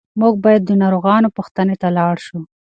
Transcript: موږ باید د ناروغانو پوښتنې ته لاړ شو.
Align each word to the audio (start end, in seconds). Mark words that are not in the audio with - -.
موږ 0.19 0.33
باید 0.43 0.61
د 0.65 0.71
ناروغانو 0.81 1.33
پوښتنې 1.37 1.75
ته 1.81 1.87
لاړ 1.97 2.15
شو. 2.25 2.39